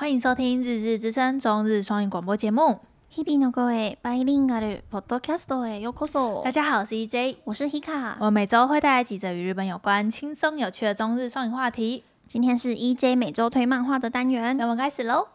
[0.00, 2.80] 欢迎收听《日日之声》中日双语广播节目。
[3.10, 6.42] 日々の声バイリンガルポッドキャストへようこそ。
[6.42, 8.16] 大家好，我是 EJ，我是 Hika。
[8.20, 12.04] 我每周会带来几则与日本有关、轻松有趣的中日双语话题。
[12.28, 15.28] 今天是 EJ 每周推漫画的单元，那我们开始喽。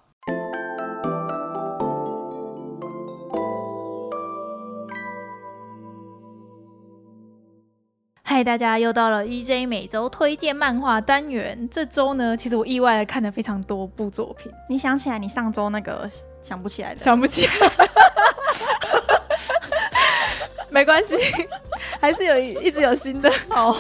[8.37, 11.67] 嗨，大家又到了 EJ 每周推荐漫画单元。
[11.73, 14.53] 这周呢，其实我意外的看了非常多部作品。
[14.69, 16.07] 你想起来你上周那个
[16.43, 16.99] 想不起来的？
[16.99, 17.53] 想不起来，
[20.69, 21.17] 没关系，
[21.99, 23.33] 还是有一直有新的。
[23.49, 23.75] 好，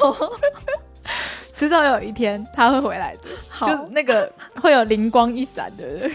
[1.52, 3.28] 迟早有一天他会回来的。
[3.50, 4.32] 好，就那个
[4.62, 6.10] 会有灵光一闪的。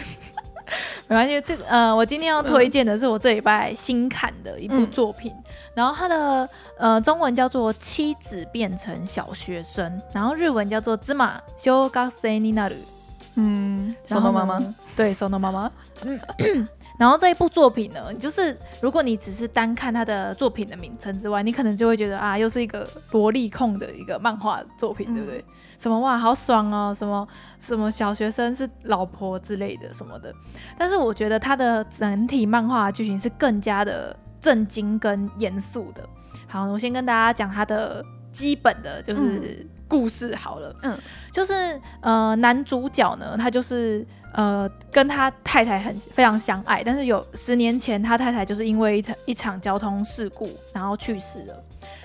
[1.07, 5.43] 没关系，这个呃，我今天要推荐的是我这礼拜新看的一部作品，嗯、
[5.75, 11.13] 然后它的呃中文叫做《妻子变成小学生》，然后日文叫做《妻
[11.57, 12.73] 小学生になる》。
[13.35, 14.61] 嗯，收到妈妈，
[14.95, 15.71] 对，收到妈妈。
[16.01, 16.67] 嗯，
[16.99, 25.45] 然后这一部作品呢，就是如果你只是单看它的作品的名称之外，你可能就会觉得啊，又是一个萝莉控的一个漫画作品，嗯、对不对？
[25.82, 26.94] 什么哇，好爽哦！
[26.96, 27.26] 什么
[27.60, 30.32] 什么小学生是老婆之类的什么的，
[30.78, 36.08] 但是我觉得它的整体漫画剧情是更加的震惊跟严肃的。
[36.46, 40.96] 好，我先跟大家讲它的基本的就是故事好了，嗯，
[41.32, 51.64] 就是呃男主角呢，他就是呃跟他太太很非常相爱，但是有十年前他太太就是因为一场一场交通事故然后去世了。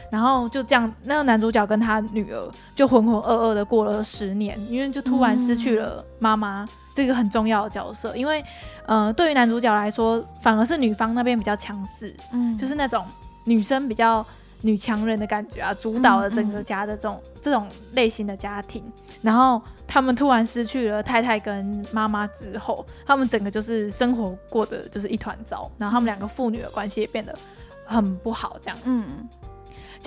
[0.10, 8.16] 然后就这样，那个男主角跟他女儿就浑浑噩噩的过了十年，因为就突然失去了妈妈这个很重要的角色。
[8.16, 8.44] 因为，
[8.86, 13.06] 呃，对于男主角来说，反而是女方那边比较强势，嗯，就是那种
[13.44, 14.26] 女生比较
[14.62, 18.84] 女强人的感觉啊，主导了整个家的这种、嗯嗯、这种类型的家庭。
[19.22, 27.38] 然后他们突然失去了太太跟妈妈之后，他们整个就是生活过得就是一团糟，然后他们两个父女的关系也变得
[27.86, 29.28] 很不好，这样，嗯。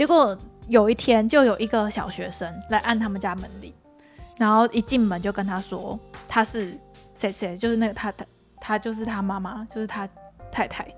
[0.00, 0.34] 结果
[0.66, 3.70] 有一天，就有一个小学生来按他们家门铃，
[4.38, 6.74] 然后一进门就跟他说他是
[7.14, 8.24] 谁谁，就是那个他他
[8.58, 10.08] 他就是他妈妈，就是他
[10.50, 10.88] 太太。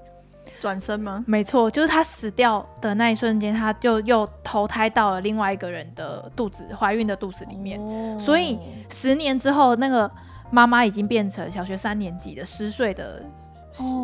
[0.61, 1.25] 转身吗？
[1.27, 7.81] 没错，就是他死掉的那一瞬间，他就又投胎到了另外一个人的肚子，怀孕的肚子里面。
[7.81, 8.57] 哦、所以
[8.89, 10.09] 十年之后，那个
[10.53, 13.21] 妈妈已经变成小学三年级的十岁的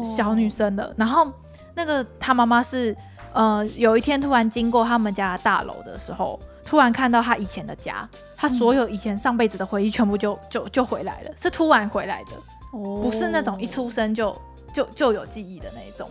[0.02, 0.86] 小女生了。
[0.86, 1.32] 哦、然后
[1.76, 2.96] 那个他妈妈是。
[3.32, 12.30] 呃，有一天突然经过他们家的大楼的时候，突然看到他以前的家，他所有以前上辈子的回忆全部就就就回来了，是突然回来的，
[12.72, 14.36] 哦、不是那种一出生就
[14.72, 16.08] 就就有记忆的那一种，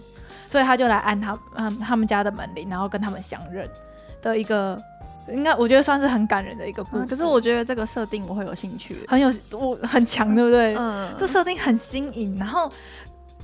[0.47, 3.69] 所以他就来按他嗯他们家的门铃，然后跟他们相认
[4.22, 4.81] 的一个，
[5.28, 7.03] 应该我觉得算是很感人的一个故事。
[7.03, 10.75] 嗯、可是我觉得这个设定我会有兴趣，很有我很强，对不对？
[10.78, 12.72] 嗯，这设定很新颖，然后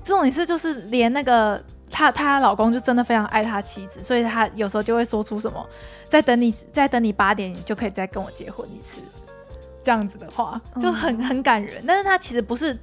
[0.03, 1.61] 这种也是就是连那个。
[1.93, 5.63] 她她老公就真的非常爱他妻子，所以他有时候就会说出什么，
[6.09, 8.99] 再等你再等你八点，你就可以再跟我结婚一次，
[9.83, 11.83] 这样子的话就很很感人。
[11.87, 12.75] 但是他其实不是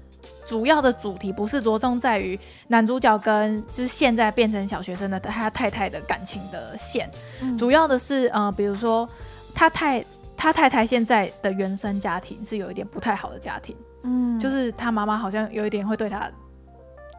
[0.47, 2.39] 主要的主题，不是着重在于
[2.69, 7.11] 男主角跟就是现在变成小学生的他太太的感情的线，
[7.41, 9.09] 嗯、主要的是呃，比如说
[9.53, 10.05] 他太
[10.37, 16.31] 他太太现在的原生家庭是有一点不太好的家庭，嗯，就是他妈妈好像有一点会对他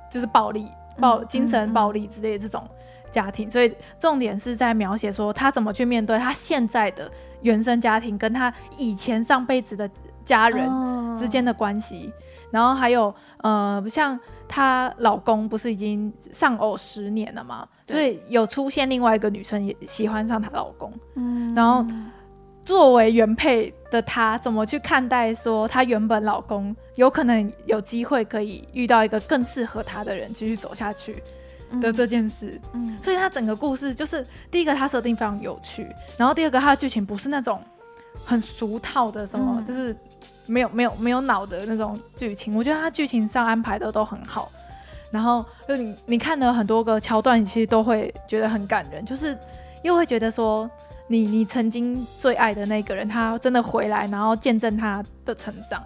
[0.10, 0.68] 就是暴力。
[1.00, 2.68] 暴精神暴力之类的这种
[3.12, 9.90] 家庭，所以重点是在描写说他怎么去面对他现在的原生家庭跟他以前上辈子的
[10.24, 10.70] 家人
[11.18, 12.12] 之间的关系，
[12.52, 17.68] 然后还有呃，像她老公不是已经丧偶十年了吗？
[17.88, 21.86] 所以有出现另外一个女生也喜欢上她老公，嗯，然后。
[22.64, 31.22] 作为原配的她，怎么去看待说她原本老公有可能有机会可以遇到一个更适合她的人继续走下去
[31.82, 32.60] 的这件事？
[32.74, 37.60] 嗯，嗯，所以她整个故事就是第一个，她设定非常有趣，然后第二个，她的剧情不是那种
[38.24, 39.96] 很俗套的什么，嗯、就是
[40.46, 42.56] 没有没有没有脑的那种剧情。
[42.56, 44.52] 我觉得她剧情上安排的都很好，
[45.10, 49.36] 然后就你你看了很多个桥段，你其实都会觉得很感人，就是
[49.82, 50.70] 又会觉得说。
[51.11, 55.83] 你你曾经最爱的那个人，他真的回来，然后见证他的成长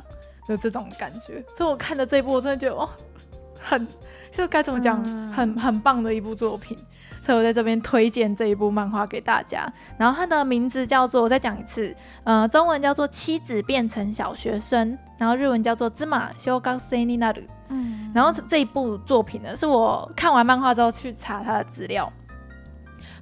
[0.47, 1.45] 的这种感觉。
[1.55, 2.89] 所以我看的这一部，我真的觉得哦，
[3.59, 3.87] 很
[4.31, 6.79] 就该怎么讲，嗯、很很棒的一部作品。
[7.23, 9.71] 所以我在这边推荐这一部漫画给大家。
[9.99, 16.05] 然后它的名字叫做，我再讲一次，呃，中文叫做《妻子变成小学生》，然后日文叫做《妻
[16.39, 17.41] 小学生になる》。
[17.69, 22.11] 嗯，然后这一部作品呢，是我看完漫画之后去查它的资料。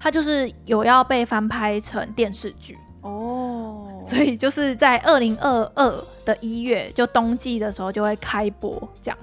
[0.04, 9.18] 它就是有要被翻拍成电视剧哦，所以就是在二零二二的一月，就冬季的时候就会开播这样。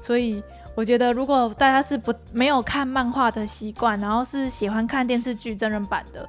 [0.00, 0.42] 所以
[0.74, 6.26] 我觉得，如果大家是不没有看漫画的习惯，然后是喜欢看电视剧真人版的，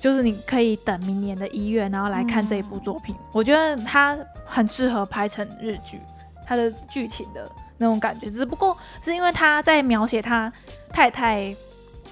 [0.00, 3.14] 就是你可以等明年的一月，然后来看这一部作品。
[3.14, 4.16] 嗯、我觉得它
[4.46, 6.00] 很适合拍成日剧，
[6.46, 7.46] 它的剧情的
[7.76, 10.50] 那种感觉，只不过是因为他在描写他
[10.90, 11.54] 太太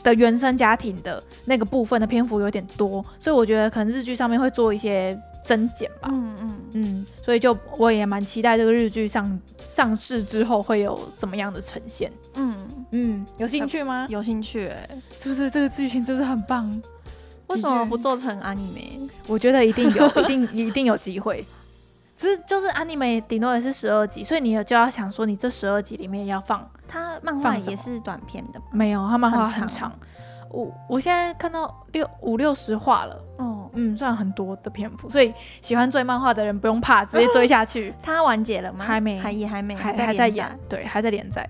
[0.04, 6.08] 的原生家庭的那个部分的篇幅有点多，所以我觉得可能日剧上面会做一些增减吧。
[6.12, 12.12] 嗯嗯嗯，所以就我也蛮期待这个日剧上上市之后会有怎么样的呈现。
[12.34, 12.54] 嗯
[12.90, 14.06] 嗯，有兴趣吗？
[14.08, 14.70] 有兴趣
[15.20, 16.80] 是不是这个剧情是不是很棒？
[17.46, 19.08] 为什么不做成 anime？
[19.26, 21.44] 我觉得一定有，一定一定有机会。
[22.16, 29.92] 只是就是 anime 顶多也是十二集，所以你就要想说，你这十二集里面要放它漫画也是短片的，没有，他漫画很长。
[30.50, 37.92] 我我现在看到六五六十话了，哦，嗯，算很多的篇幅，所以喜欢追漫画的人不用怕，直接追下去。
[38.00, 38.84] 他完结了吗？
[38.84, 41.48] 还没，还也还没，还还在演，对，还在连载。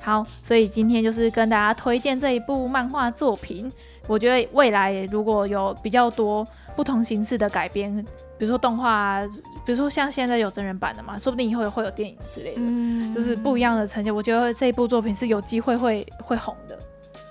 [0.00, 3.72] 好，所以今天就是跟大家推荐这一部漫画作品。
[4.06, 8.04] 我觉得未来如果有比较多不同形式的改编。
[8.36, 9.22] 比如说动画啊，
[9.64, 14.14] 比如说像现在有真人版的嘛，说不定以后也会有电影之类的，嗯、就是不一样的呈现。
[14.14, 16.78] 我觉得这一部作品是有机会会会红的。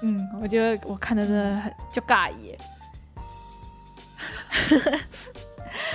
[0.02, 2.58] 嗯，我觉得我看的真的很就尬耶。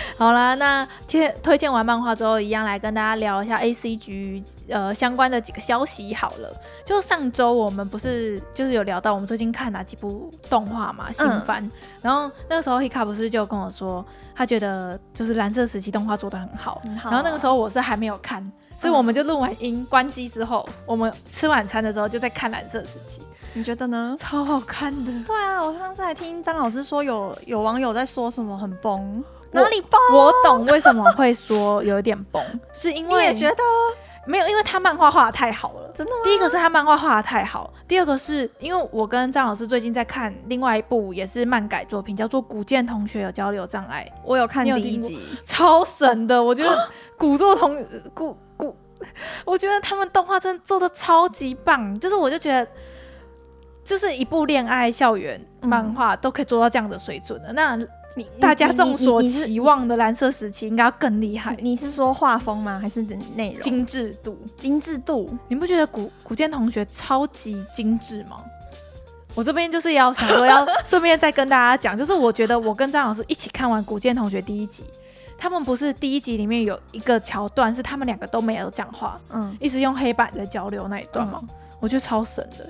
[0.19, 6.15] 好啦，那推推荐完漫画之后，一样来跟大家聊一下 ACG 呃相关的几个消息。
[6.15, 6.53] 好了，
[6.85, 11.65] 就上周我们不是就是有聊到我们最近看哪几部动画嘛，新番。
[11.65, 11.71] 嗯、
[12.03, 14.05] 然后那个时候 Hika 不是就跟我说，
[14.35, 16.81] 他觉得就是蓝色时期动画做的很好。
[16.85, 18.43] 很好啊、然后那个时候我是还没有看，
[18.81, 23.21] 所以我们就录完音关机之后，我们吃晚餐的时候就在看蓝色时期。
[23.55, 24.15] 你觉得呢？
[24.19, 25.11] 超好看的。
[25.27, 29.25] 对啊，我上次还听张老师说有有网友在说什么很崩。
[29.53, 29.99] 哪里崩？
[30.13, 32.43] 我懂为什么会说有点崩，
[32.75, 33.63] 是因为你也觉得
[34.27, 36.19] 没有，因为他漫画画的太好了，真的吗？
[36.23, 46.77] 第一个是他漫画画的太好，第二个是因为我跟张老师最近在看另外一部也是漫改作品，叫做《古剑同学有交流障碍》，我有看第一集，超神的，我觉得
[47.17, 47.83] 古作同
[48.15, 48.77] 古古，
[49.47, 52.69] 我觉得他们动画真的做的超级棒，就是我就觉得，
[53.83, 57.79] 就是一部恋爱校园漫画都可以做到这样的水准的，那。
[58.41, 61.57] 大家众所期望的蓝色时期应该要更厉害。
[61.61, 62.79] 你是说画风吗？
[62.81, 63.03] 还是
[63.35, 63.61] 内容？
[63.63, 65.33] 精致度，精致度。
[65.49, 68.43] 你不觉得古古建同学超级精致吗？
[69.35, 74.83] 我这边就是要想说，要 顺便再跟大家讲，就是我觉得我跟张老师一起看完古建同学第一集，
[75.39, 81.39] 他们不是第一集里面有一个桥段是他们两个都没有讲话，嗯，一直用黑板在交流那一段吗？
[81.43, 82.69] 嗯、我觉得超神的，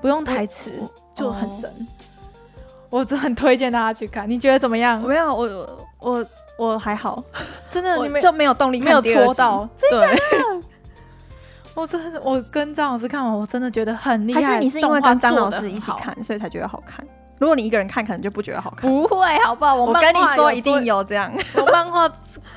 [0.00, 0.72] 不用台词
[1.14, 1.70] 就很神。
[1.70, 1.86] 哦
[2.90, 5.00] 我真很推荐大家去看，你觉得怎么样？
[5.00, 6.26] 没有，我我
[6.58, 7.22] 我还好，
[7.70, 10.08] 真的，你们就没有动力，没有戳到，对。
[11.72, 14.42] 我真的，我跟张老师看完，我真的觉得很厉害。
[14.42, 17.06] 还是你是因为跟张老师一起看，所以才觉得好看？
[17.38, 18.90] 如果你一个人看，可能就不觉得好看。
[18.90, 19.76] 不会，好不好？
[19.76, 21.32] 我跟你说，一定有这样。
[21.56, 22.12] 我漫画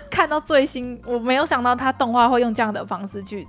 [0.09, 3.47] 看到最新，我没有想到他动画会用这样的方式去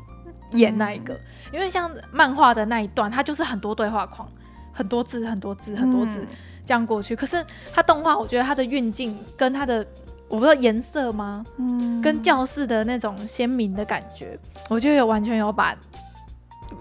[0.52, 1.18] 演那一个，
[1.50, 4.28] 因为像漫画的那一段，它就是很多对话框，
[4.72, 6.24] 很多字，很多字，很多字。
[6.66, 9.86] 这样过去，可是它动画，我觉得它的运镜跟它的，
[10.28, 11.44] 我不知道颜色吗？
[11.58, 14.38] 嗯，跟教室的那种鲜明的感觉，
[14.68, 15.76] 我觉得有完全有把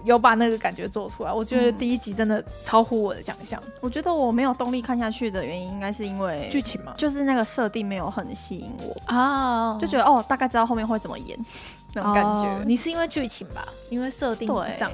[0.04, 1.32] 有把那个感觉做出来。
[1.32, 3.62] 我觉得第一集真的超乎我的想象。
[3.66, 11.38] 嗯，我觉得我没有动力看下去的原因，应该是因为剧情嘛，就是那个设定没有很吸引我啊，就觉得哦，大概知道后面会怎么演
[11.94, 12.42] 那种感觉。
[12.42, 13.66] 哦，你是因为剧情吧？
[13.90, 14.90] 因为设定上，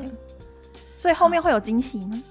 [0.98, 2.22] 所以后面会有惊喜吗？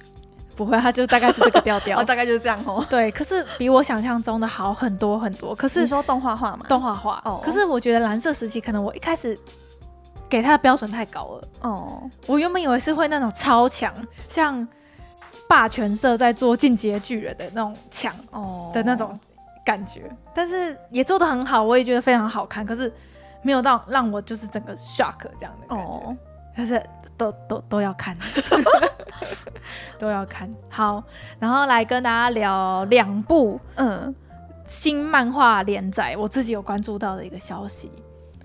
[0.60, 2.86] 不会，他就大概是这个调调， 哦，大概就是这样哦。
[2.92, 5.56] 对，可是比我想象中的好很多很多。
[5.56, 6.66] 可是你说动画化嘛？
[6.68, 7.40] 动画化哦。
[7.42, 9.40] 可是我觉得蓝色时期可能我一开始
[10.28, 12.04] 给他的标准太高了哦。
[12.28, 13.94] 我原本以为是会那种超强，
[14.28, 14.68] 像
[15.48, 19.18] 霸权社在做进阶巨人的那种强哦的那种
[19.66, 22.66] 感觉，哦，但是也做的很好，我也觉得非常好看。
[22.66, 22.94] 可是
[23.42, 26.18] 没有到让我就是整个 shock 这样的感觉，哦，
[26.60, 26.82] 可是
[27.18, 28.16] 都都都要看。
[29.98, 30.50] 都要看。
[30.70, 31.04] 好，
[31.40, 34.14] 然后来跟大家聊两部嗯。
[34.66, 37.92] 新漫画连载，我自己有关注到的一个消息。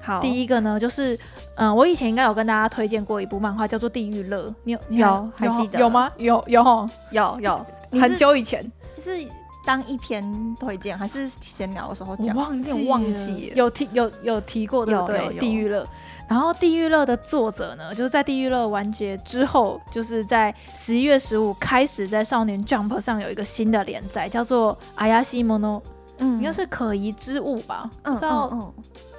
[0.00, 1.18] 好，第一个呢就是
[1.56, 5.78] 嗯，我以前应该有跟大家推荐过一部漫画，叫做《地狱乐》，你有你有还记得？
[5.78, 6.11] 有吗？
[6.16, 7.66] 有有有有，
[8.00, 8.64] 很久以前。
[8.99, 9.23] 是
[9.64, 12.35] 当一篇推荐还是闲聊的时候讲？
[12.37, 15.18] 忘记忘记有提有有提过对不对？
[15.38, 15.83] 《地狱乐》。
[16.28, 25.83] 然后《地狱乐》的作者呢，就是在《地狱乐》完结之后，就是在十一月十五开始在少年 Jump 上有一个新的连载，叫做《阿亚西莫诺
[26.18, 27.90] 嗯，应该是可疑之物吧？
[28.04, 28.73] 嗯，不知道，嗯嗯、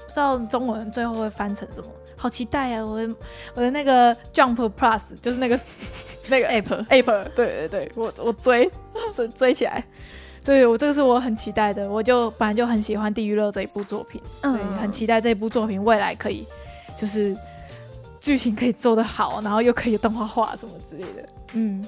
[0.08, 1.88] 不知道中文最后会翻成什么？
[2.18, 2.86] 好期待啊！
[2.86, 3.16] 我的
[3.56, 5.60] 我的那个 Jump Plus 就是那个
[6.30, 8.72] 那个 App App，对对对，我我追
[9.14, 9.84] 追追起来。
[10.46, 16.46] 对，我这个是我很期待的，我就本来就很喜欢《地狱乐》这一部作品，嗯，所以很期待这部作品未来可以
[16.96, 17.36] 就是
[18.22, 21.28] 剧情可以做得好，然后又可以动画化什么之类的。
[21.54, 21.84] 嗯，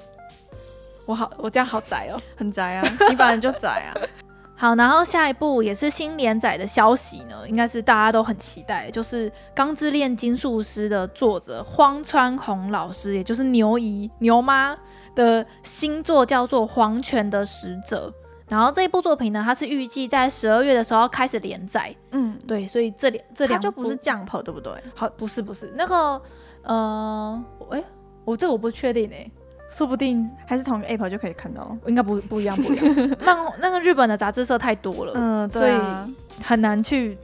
[1.05, 3.93] 我好，我这样好宅哦，很宅啊，你本来就宅啊。
[4.59, 14.75] 好，然后下一部也是新连载的消息呢，应该是大家都很期待，就是《钢之炼金术师》的作者荒川弘老师，也就是牛姨牛妈
[15.13, 18.11] 的新作叫做《黄泉的使者》。
[18.49, 21.93] 然后这一部作品呢，它是预计在十二月的时候要开始连载。
[22.11, 24.71] 嗯，对，所以这两这两就不是 Jump 对不对？
[24.95, 26.21] 好，不是不是那个，
[26.63, 27.83] 呃，哎，
[28.23, 29.29] 我这个我不确定哎，
[29.69, 33.17] 说不定还是同一个 App 就可以看到，应该不不一样不一样。
[33.19, 37.17] 那那个日本的杂志社太多了， 嗯，对啊，所以很难去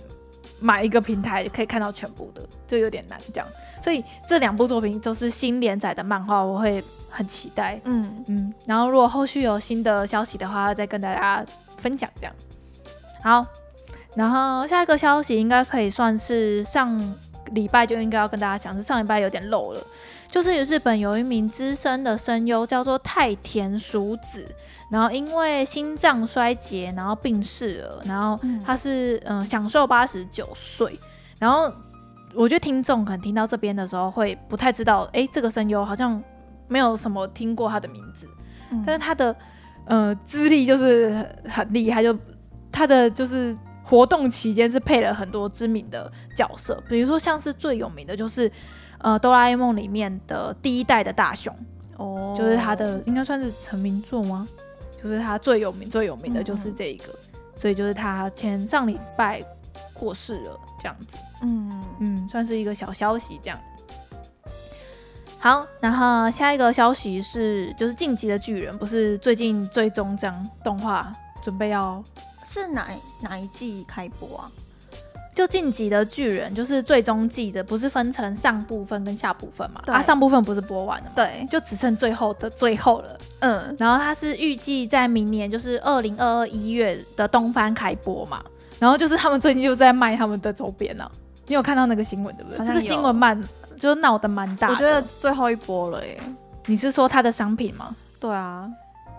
[0.60, 3.48] 买一个平台可以看到全部的，就有点难这样。
[3.82, 6.84] 所以这两部作品都是新连载的漫画，我会。
[7.16, 11.46] 很期待，嗯嗯，然后如果后续有新的消息的话，再跟大家
[11.78, 12.34] 分享这样。
[13.22, 13.46] 好，
[14.16, 17.00] 然后下一个消息应该可以算是上
[17.52, 19.82] 礼拜就应该要跟大家讲，是上礼拜有点漏了，
[20.28, 24.44] 就是日本有一名资深的声优叫做太田淑子，
[24.90, 31.00] 然后因为心脏衰竭，然后病逝了，然后他是嗯、呃、享受八十九岁，
[31.38, 31.72] 然后
[32.34, 36.20] 我觉得听众可能听到这边的时候会不太知道，哎，这个声优好像。
[36.74, 38.28] 没有什么听过他的名字，
[38.72, 39.36] 嗯、但是他的
[39.86, 42.18] 呃资历就是很厉害，就
[42.72, 48.52] 他的就是活动期间是配了很多知名的角色，比如说像是最有名的就是
[48.98, 51.56] 呃哆啦 A 梦里面的第一代的大雄。
[51.98, 54.48] 哦，就是他的应该算是成名作吗？
[55.02, 59.44] 就是他最有名最有名的就是这一个，嗯、所以就是他前上礼拜
[59.94, 61.84] 过世了这样子，嗯。
[62.00, 63.60] 嗯，算是一个小消息这样。
[65.44, 72.02] 好，然后下一个消息是，就是《进击的巨人》不是最近最终章动画准备要
[72.46, 72.88] 是哪
[73.20, 74.50] 哪一季开播啊？
[75.36, 79.82] 就《进击的巨人》就是最终季的，不是分成上部分跟下部分嘛？
[79.86, 81.12] 对啊，上部分不是播完了吗？
[81.14, 83.18] 对，就只剩最后的最后了。
[83.40, 88.42] 嗯，然后它是预计在明年，就是二零二二一月的东番开播嘛。
[88.80, 91.12] 然后就是他们最近就在卖他们的周边呢、啊。
[91.48, 92.66] 你有看到那个新闻对不对？
[92.66, 93.38] 这个新闻慢。
[93.78, 96.20] 就闹得蛮大的，我觉得最后一波了耶。
[96.66, 97.96] 你是说他的商品吗？
[98.20, 98.70] 对啊，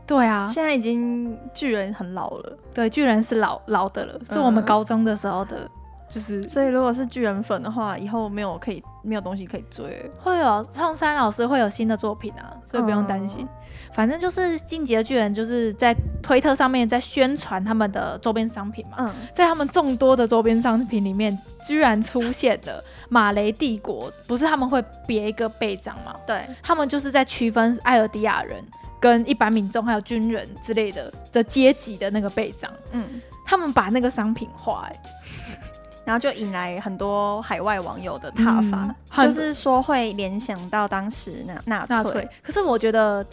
[0.07, 2.57] 对啊，现在已经巨人很老了。
[2.73, 5.71] 对，巨人是老老的了，是我们高中的时候的，嗯、
[6.09, 6.49] 就是。
[6.49, 10.11] 所以如果是巨人粉的话，以后没有可以没有东西可以追。
[10.19, 13.45] 会有创山老师会有新的作品啊，所以不用担心。
[13.45, 13.49] 嗯
[13.95, 18.97] 反正就是《进击的巨人》，就是在推特上面在宣传他们的周边商品嘛。
[18.99, 26.13] 嗯，在他们众多的周边商品里面，居然出现的马雷帝国，不是他们会别一个背章吗？
[26.27, 28.61] 对，他们就是在区分艾尔迪亚人
[28.99, 32.69] 跟一般民众还有军人之类的的阶级的那个背章。
[32.91, 35.01] 嗯，他们把那个商品化，欸，
[36.05, 42.29] 然后就引来很多海外网友的挞伐，嗯、就是说会联想到当时那纳粹。
[42.43, 43.25] 可是我觉得。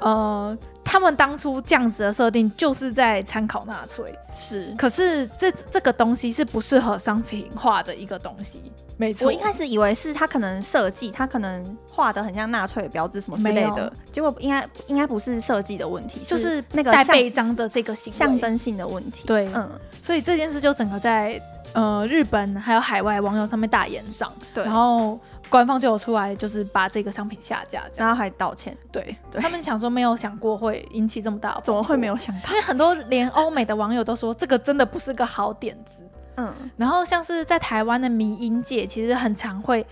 [0.00, 4.74] 呃，他们当初这样子的设定就是在参考纳粹，是。
[4.76, 8.60] 可是这这个东西是不适合商品化的一个东西，
[8.96, 9.26] 没错。
[9.26, 19.24] 我一开始以为是他可能设计，他可能画的很像纳粹的标志什么之类的，结果应该应该不是设计的问题，就是那个带背章的这个象征性的问题。
[19.26, 19.68] 对，嗯。
[20.02, 21.40] 所以这件事就整个在
[21.74, 25.18] 呃日本还有海外网友上面大炎上，对，然后。
[25.50, 28.74] 官方就有出来，就是把这个商品下架，然后还道歉。
[28.92, 32.50] 对，对他们想说没有想过会引起这么大，怎么会没有想到？
[32.50, 36.02] 因 为很多连欧美的网友都说这个真的不是个好点子。
[36.36, 39.84] 嗯，然后像是在台湾的迷音界，其实很常会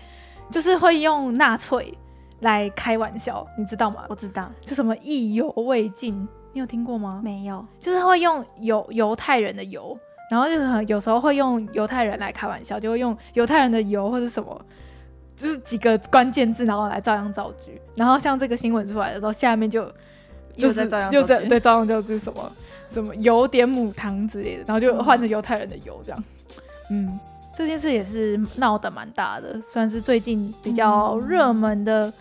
[0.49, 1.93] 就是会用纳粹
[2.39, 4.05] 来开玩笑，你知道吗？
[4.07, 7.19] 我知道，就什么意犹未尽，你有听过吗？
[7.23, 9.95] 没有，就是会用犹犹太人的犹，
[10.31, 14.59] 然后就是有时候会用犹太人来开玩笑，就会用犹太人的犹或者什么。
[15.39, 17.81] 就是几个关键字，然后来照样造句。
[17.95, 19.89] 然后像这个新闻出来的时候，下面就
[20.57, 20.81] 就是
[21.11, 22.51] 又在对照样造句什么
[22.89, 26.23] 什么有点母汤之类的，然后就换成犹太人的油这样。
[26.91, 27.17] 嗯，
[27.55, 32.11] 这件事也是闹得蛮大的，算是最近比较热门的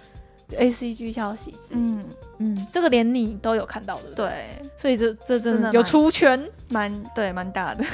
[0.50, 1.54] ACG 消息。
[1.70, 2.04] 嗯
[2.38, 7.84] 嗯，这个连你都有看到的，对，所以这这真的有出圈，蛮对蛮大的。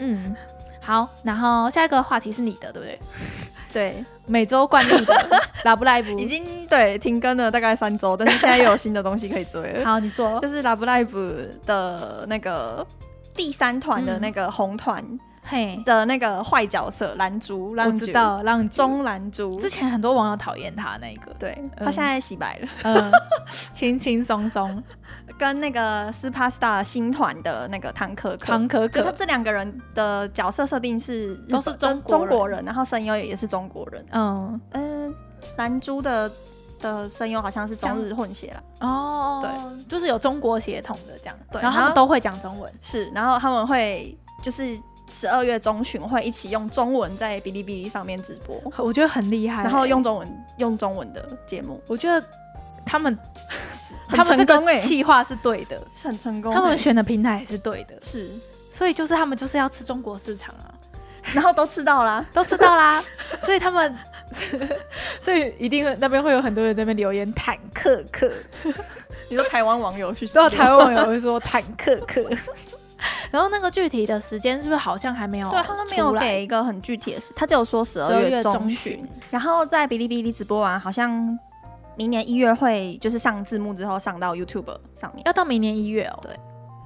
[0.00, 0.34] 嗯，
[0.80, 2.98] 好，然后下一个话题是你的，对不对？
[3.76, 5.14] 对，每周惯例的
[5.64, 9.84] 拉布赖布已经对停更了大概三周，但是现在又有新的东西可以追了。
[9.84, 11.18] 好，你说，就是拉布赖布
[11.66, 12.86] 的那个
[13.34, 15.04] 第三团的那个红团。
[15.06, 19.56] 嗯嘿的那个坏角色蓝珠，我知道，浪中蓝珠。
[19.60, 23.12] 之前很多网友讨厌他那个，对、嗯、他现在洗白了，嗯，
[23.72, 24.82] 轻轻松松。
[25.38, 34.04] 跟那个 Superstar 新团的那个唐可可，唐可可，就他这两个人的角色设定是都是中中国人，然后声优也是中国人。
[34.12, 35.14] 嗯嗯，
[35.56, 36.30] 兰珠的
[36.80, 38.62] 的声优好像是中日混血了。
[38.86, 41.36] 哦，对，就是有中国血统的这样。
[41.50, 44.78] 对，然后他们都会讲中文，是，然后他们会就是。
[45.12, 49.62] 十二月中旬会一起用中文在哔哩哔哩上面直播，我觉得很厉害、欸。
[49.62, 52.20] 然后用中文用中文的节目，我觉得
[52.86, 53.18] 他们
[54.08, 56.54] 他们这个企划是对的，是很成功。
[56.54, 58.30] 他们选的平台也是对的，是，
[58.70, 60.72] 所以就是他们就是要吃中国市场啊，
[61.34, 63.02] 然后都吃到啦，都吃到啦，
[63.42, 63.94] 所以他们
[65.20, 68.32] 所以一定那边会有很多人在那边留言坦克克，
[69.28, 72.24] 你说台湾网友去说台湾网友会说坦克克。
[73.30, 75.50] 然后那个具体的时间是不是好像还没有？
[75.50, 79.06] 对，他都没有给一个很具体的时，他只有说十二月中旬。
[79.30, 81.38] 然后在哔哩哔哩直播完，好像
[81.96, 85.22] 明年一月会就是上字幕之后上到 YouTube 上面。
[85.26, 86.18] 要到明年一月哦。
[86.22, 86.36] 对，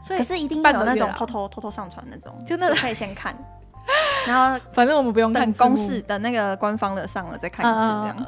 [0.02, 3.36] 所以可是一定要有那种偷偷偷偷上传那种，就那个可以先看。
[4.26, 8.26] 然后 反正我们不用看公式等那个官方的上了再看一次这样。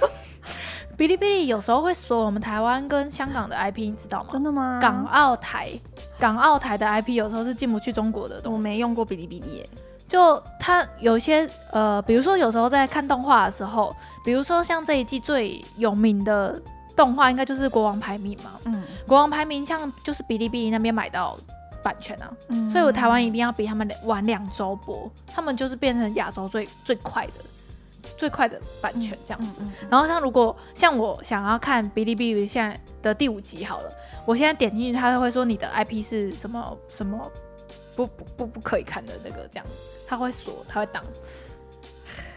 [0.98, 4.28] 哔哩哔哩有时候会锁我们台湾跟香港的 IP，你知道吗？
[4.30, 4.78] 真的吗？
[4.82, 5.70] 港澳台，
[6.18, 8.42] 港澳台的 IP 有时候是进不去中国的。
[8.44, 9.70] 我没用过哔哩哔哩耶，
[10.10, 16.60] 就它有些呃，比如说有时候在看动画的时候，比如说像这一季最有名的
[16.96, 18.50] 动画，应该就是《国王排名》嘛。
[18.64, 21.38] 嗯，《国王排名》像就是哔哩哔哩那边买到
[21.80, 27.32] 版权啊，嗯，所以我台湾一定要比他们晚两周播，他们就是变成亚洲最最快的。
[28.16, 33.92] 最快的版权这样子，嗯嗯嗯、然后他如果像我想要看哔哩哔哩现在的第五集好了，
[34.24, 37.30] 我现在点进去，他会说你的 IP 是什么什么
[37.94, 39.66] 不不不不可以看的那个这样，
[40.10, 41.04] 他会锁，他会挡，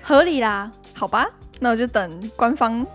[0.04, 1.28] 合理啦，好吧，
[1.60, 2.86] 那我就等官方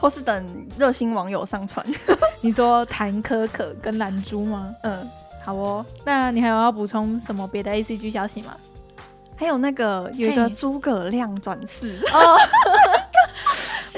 [0.00, 1.86] 或是等热心网友上传。
[2.42, 4.74] 你说谭可可跟蓝珠吗？
[4.82, 5.08] 嗯，
[5.44, 8.56] 好哦，那你还有要补充什么别的 ACG 消息吗？
[9.36, 12.36] 还有那个有一个诸葛亮转世哦，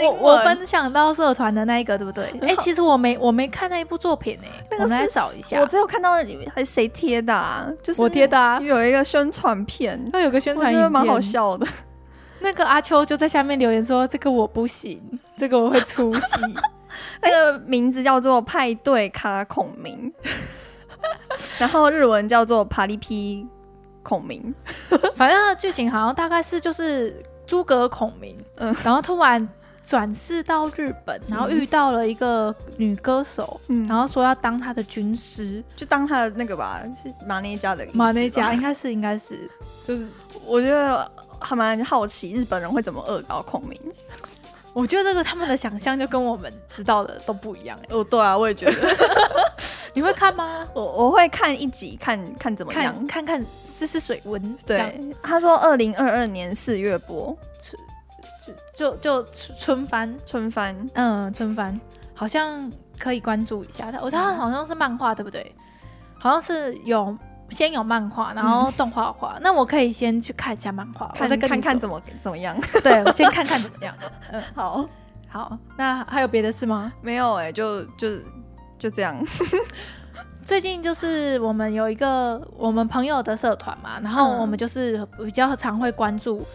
[0.07, 2.25] 我我分享到社团的那一个对不对？
[2.43, 5.61] 哎、欸，其实我没我没看那一部作品哎、欸，那个我来找一下。
[5.61, 7.67] 我只有看到里面还是谁贴的啊？
[7.83, 11.67] 就是我贴的啊，有一个宣传片，那有个宣传影片，蛮好笑的。
[12.41, 15.01] 那个阿秋就在下面留言说：“这个我不行，
[15.37, 16.41] 这个我会出戏。
[17.21, 20.13] ”那个名字叫做派对卡孔明，
[21.59, 23.47] 然后日文叫做帕利皮。
[24.01, 24.55] 孔明，
[25.17, 29.47] 反正他的剧情好像大概是就是诸葛孔明，嗯，然后突然
[29.88, 39.51] 转世到日本，然后遇到了一个女歌手，嗯，然后说要当她的军师，就当她的那个吧，是马内加的马内加，应该是应该是，
[39.83, 40.07] 就是
[40.44, 43.81] 我觉得还蛮好奇日本人会怎么恶搞孔明。
[44.74, 47.79] 我觉得这个他们的想象就跟我们知道的都不一样。
[47.88, 48.74] 哦，对啊，我也觉得。
[49.94, 50.68] 你会看吗？
[50.74, 54.57] 我我会看一集，看看怎么样，看看看试试水温。
[54.66, 57.37] 对，他说二零二二年四月播，
[58.75, 61.79] 就就就春番，春番，嗯，春番
[62.15, 63.91] 好像可以关注一下。
[63.93, 65.55] 他，他好像是漫画，对不对？
[66.19, 67.17] 好像是有
[67.51, 69.39] 先有漫画，然后动画化。
[69.41, 72.57] 那我可以先去看一下漫画，我再看看怎么怎么样。
[72.83, 73.95] 对，我先看看怎么样。
[74.33, 74.89] 嗯，好，
[75.29, 75.59] 好。
[75.77, 76.93] 那还有别的事吗？
[77.03, 78.09] 没有哎，就就。
[78.81, 79.21] 就这样，
[80.41, 86.47] 最近就是我们有一个我们朋友的社团嘛，然后我们就是比较常会关注，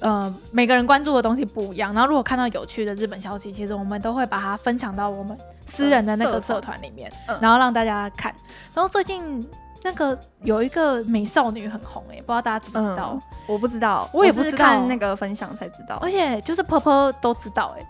[0.00, 1.92] 呃，每个人关注的东西不一样。
[1.94, 5.36] 然后如果看到有趣的日本消息，其实我们都会把它分享到我们
[5.66, 7.10] 私人的那个社团里面，
[7.40, 8.34] 然后让大家看。
[8.74, 9.46] 然后最近
[9.82, 13.12] 那个有一个美少女很红诶、欸，不知道大家知不知道？
[13.14, 15.96] 嗯、我不知道，我也不知道，看那个分享才知道。
[16.02, 17.86] 而且就是婆婆都知道诶、欸。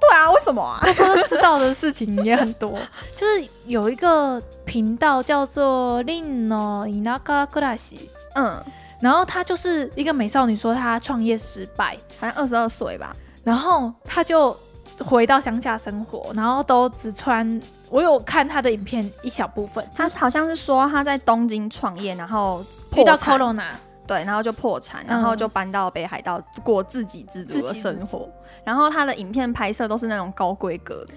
[0.00, 0.80] 对啊，为什么啊？
[0.80, 2.78] 他知道的事情也很多，
[3.14, 7.98] 就是有一个频道叫做 Lino Inaka Kurashi，
[8.34, 8.64] 嗯，
[9.04, 14.56] 然后她就是一个美少女，说她创业失败，好像二十二岁吧，然后她就
[14.98, 17.60] 回到乡下生活，然后都只穿。
[17.90, 22.64] 我有看她的影片一小部分，她好像是说她在东京创业，然后
[22.96, 23.72] 遇到 Corona。
[24.06, 28.28] 对，然后就破产，然后就搬到北海道过自给自足的生活。
[28.62, 31.14] 然后他的影片拍摄都是那种高规格的，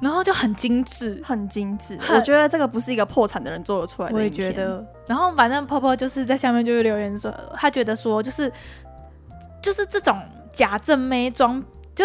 [0.00, 1.98] 然后就很精致，很精致。
[2.10, 4.14] 我觉得这个不是一个破产的人做得出来的。
[4.14, 4.84] 我也觉得。
[5.06, 8.52] 然后反正婆婆就是在下面就是留言说，他觉得说就是
[9.60, 10.20] 就是这种
[10.52, 11.62] 假正妹装
[11.94, 12.04] 就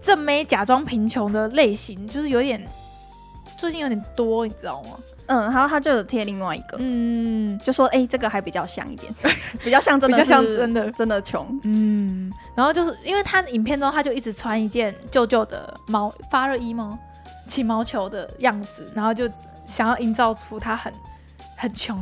[0.00, 2.66] 正妹假装贫穷的类型，就是有点。
[3.56, 4.90] 最近有点多，你知道吗？
[5.26, 9.14] 嗯，然后他就有贴另外一个，嗯，就说哎、欸，这个还比较像一点，
[9.62, 11.46] 比较像真的，比较像真的，真的穷。
[11.62, 16.98] 嗯，然后就是因为他影片中他就一直穿一件旧旧的毛发热衣吗？
[17.48, 19.28] 起毛球的样子，然后就
[19.64, 20.92] 想要营造出他很
[21.56, 21.98] 很穷。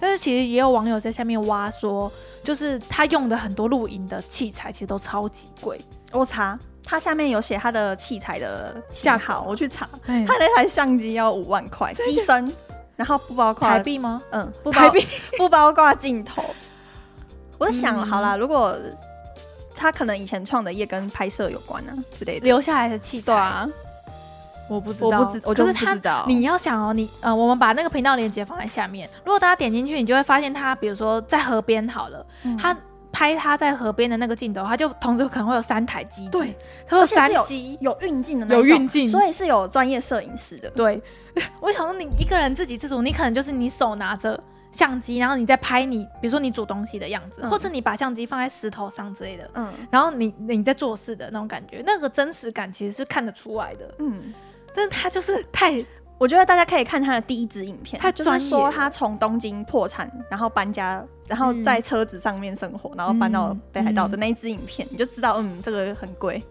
[0.00, 2.10] 但是其实也有网友在下面挖说，
[2.42, 5.80] 就是他用的很多露营的器材其实都超级贵。
[6.10, 12.52] 我查，他下面有写他的器材的价好，我去查，他那台相机要五万块，机身，
[12.96, 14.20] 然后不包括台币吗？
[14.32, 15.06] 嗯，不台币
[15.38, 16.42] 不包括镜头。
[17.56, 18.76] 我就想，好啦，如果
[19.72, 23.68] 他可能以前创的业跟拍摄有关啊之类的，留下来的器材啊。
[24.72, 26.24] 我不知道，我不知，我就是他。
[26.26, 29.08] 你要想哦，你呃，我们把那个频道链接放在下面。
[29.24, 32.76] 如果大家点进去，你就会发现他，比如说在河边好了，嗯、他
[33.12, 36.56] 拍他在河边的那个镜头，他就同时可能会有三台机，对，
[36.86, 40.70] 他有三机，有运镜的那种，有运镜，所以是有专业摄影师的。
[40.70, 41.00] 对，
[41.60, 54.32] 我想说，你一个人自给自足，你可能就是你手拿着相机，然后你在拍你，比如说你煮东西的样子，嗯、或者你把相机放在石头上之类的，嗯，然后你你在做事的那种感觉，那个真实感其实是看得出来的，嗯。
[54.74, 55.84] 但是他就是太，
[56.18, 66.42] 我觉得大家可以看他的第一支影片，他就是说他从东京破产，然后搬家，然后在车子上面生活，嗯、然后搬到北海道的那一支影片，嗯、你就知道，嗯，这个很贵，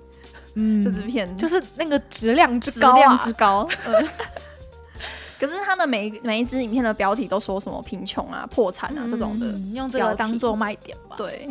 [0.55, 3.67] 嗯，这支片就是那个质量之高、啊，质量之高。
[3.87, 4.07] 嗯、
[5.39, 11.15] 可是他的每一每一支影片的标题都说什么贫穷啊、破产啊、嗯、这种的，用这个当做卖点吧。
[11.17, 11.49] 对，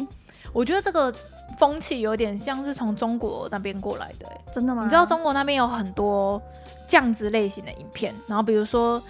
[0.52, 1.12] 我觉得这个。
[1.58, 4.26] 风气有点像是从中国那边过来的。
[4.28, 4.84] 欸，真的吗？
[4.84, 6.40] 你知道中国那边有很多
[6.88, 9.02] 这样子类型的影片，然后比如说，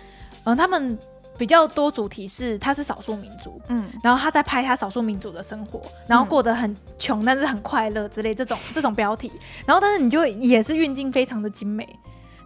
[0.44, 0.98] 嗯，他们
[1.38, 9.33] 比较多主题是他是少数民族，嗯，然后他在拍他少数民族的生活，然后过得很穷，但是很快乐之类这种这种标题，
[9.64, 11.88] 然后但是你就也是运镜非常的精美，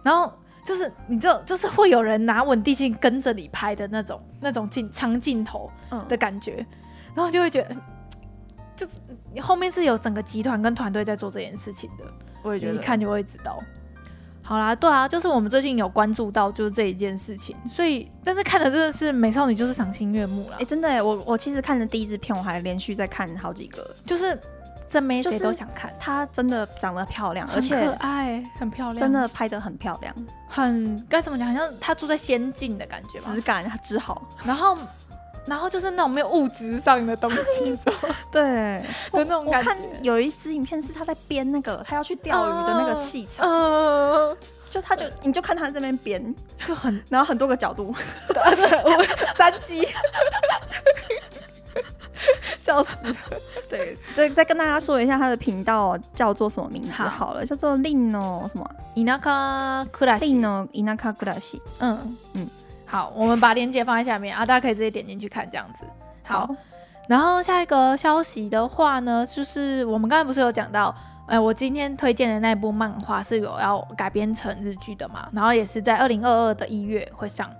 [0.01, 0.31] 然后
[0.65, 5.69] 就是你知道就是会有人拿稳定性跟着你拍的那种那种镜长镜头
[6.07, 6.65] 的感觉，嗯，
[7.15, 7.75] 然后就会觉得。
[8.75, 8.85] 就
[9.33, 12.03] 你后面是有整个集团跟团队在做这件事情的，
[12.43, 13.59] 我也觉得一看就会知道。
[14.41, 20.57] 好啦，对啊，就是我们最近有关注到就是这一件事情，所以但是看的真的是美少女就是赏心悦目了。
[20.57, 24.39] 哎、欸，真的，我我其实看的第一支片，我还连续在看好几个，就是
[24.87, 25.91] 真没谁都想看。
[25.99, 30.15] 她真的长得漂亮，而且可爱，很漂亮，真的拍的很漂亮，
[30.47, 31.47] 很该怎么讲？
[31.47, 34.77] 好像她住在仙境的感觉吧，质感之好，然后。
[35.46, 37.76] 然后就是那种没有物质上的东西，
[38.30, 38.42] 对
[39.10, 39.70] 的那种感觉。
[39.70, 44.36] 我看有一支影片是他在编那个他要去钓鱼的那个器材，嗯，
[44.68, 47.94] 就他就你就看他这边编就很，然后很多个角度，
[49.36, 49.88] 三机，
[52.58, 52.90] 笑死。
[53.68, 62.48] 对，再再跟大家说一下他的频道叫做什么名字好了，叫做 Lino 什么田舎暮らし，Lino 田舎暮らし，嗯嗯。
[62.95, 65.83] 好，我们把链接放在下面啊，大家可以直接点进去看这样子。
[66.23, 66.55] 好，好，
[67.09, 70.95] 然后下一个消息的话呢，就是我们刚才不是有讲到，
[71.27, 77.51] 哎，我今天推荐的那部漫画是有要改编成日剧的嘛，然后也是在二零二二的一月会上。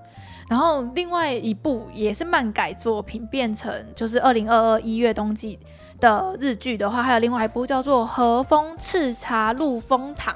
[0.48, 5.60] 然后另外一部也是漫改作品变成就是二零二二一月冬季
[6.00, 10.34] 的日剧的话，还有另外一部叫做《和风赤茶露风堂》，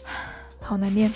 [0.58, 1.12] 好难念。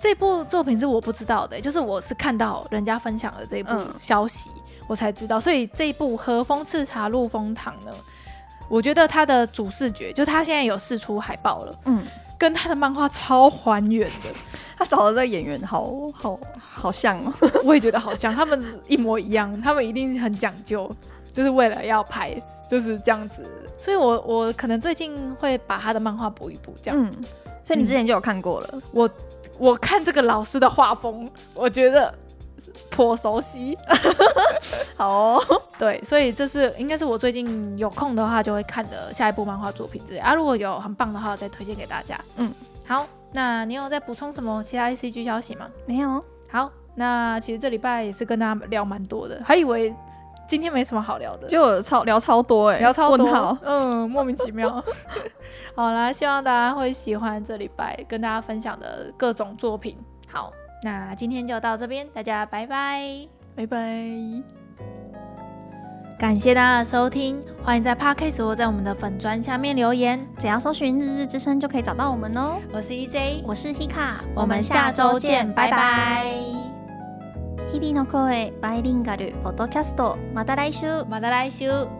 [0.00, 5.40] 这部作品是我不知道的，就是我是看到人家分享的这部消息，嗯、我才知道。
[5.40, 7.92] 所以这一部《和风赤茶露风堂》呢，
[8.68, 12.04] 我觉得它的主视觉，就它现在有释出海报了，嗯，
[12.38, 14.34] 跟它的漫画超还原的。
[14.78, 17.32] 他找的这个演员好好好像哦，
[17.64, 20.88] 我也觉得好像，他们是一模一样，他们一定很讲究，
[21.32, 23.44] 就是为了要拍就是这样子。
[23.80, 27.00] 所以我我可能最近会把他的漫画补一补，这样。
[27.00, 27.12] 嗯，
[27.64, 29.10] 所以你之前就有看过了，嗯、我。
[29.58, 32.14] 我看这个老师的画风，我觉得
[32.90, 33.76] 颇熟悉。
[34.96, 35.42] 好哦，
[35.78, 40.34] 对，所以这是应该是我最近有空的话就会看的下一部漫画作品之类啊。
[40.34, 42.18] 如果有很棒的话，再推荐给大家。
[42.36, 42.52] 嗯，
[42.86, 45.68] 好，那你有在补充什么其他 ACG 消息吗？
[45.86, 46.22] 没有。
[46.50, 49.94] 好，那其实这礼拜也是跟大家聊蛮多的，还以为。
[50.48, 54.82] 今天没什么好聊的，就超聊超多哎、欸，聊超多，嗯，莫名其妙。
[55.76, 59.96] 好啦，希望大家会喜欢这礼拜跟大家分享的各种作品。
[60.26, 63.78] 好，那今天就到这边，大家拜拜，拜拜。
[66.18, 72.56] 感谢大家的收听，欢迎在 Podcast 或在我们的粉砖下面留言，只要搜寻“日日之声”就可以找到我们哦。
[72.72, 76.67] 我是 EJ，我是 Hika，我们下周见，拜拜。
[77.70, 80.16] 日々の声バイリンガルポッドキャスト。
[80.32, 81.04] また来週。
[81.04, 81.97] また来週。